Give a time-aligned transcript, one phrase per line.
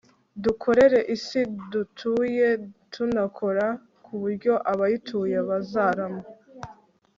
[0.43, 1.41] dukorere isi
[1.71, 2.47] dutuye
[2.93, 3.65] tunakora
[4.03, 6.23] ku buryo abayituye bazarama